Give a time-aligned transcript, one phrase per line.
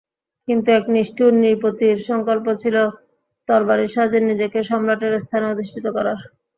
[0.47, 2.75] কিন্তু, এক নিষ্ঠুর নৃপতির সংকল্প ছিল
[3.49, 6.19] তরবারির সাহায্যে নিজেকে সম্রাটের স্থানে অধিষ্ঠিত করার!